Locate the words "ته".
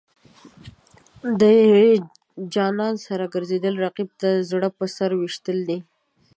4.19-4.29